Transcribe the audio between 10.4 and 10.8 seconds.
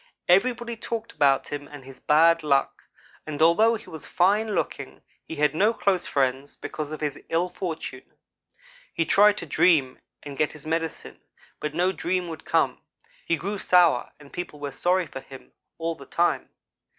his